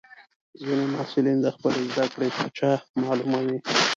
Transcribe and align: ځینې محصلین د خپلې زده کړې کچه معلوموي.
ځینې 0.63 0.85
محصلین 0.93 1.37
د 1.41 1.47
خپلې 1.55 1.79
زده 1.93 2.05
کړې 2.13 2.29
کچه 2.39 2.71
معلوموي. 3.01 3.57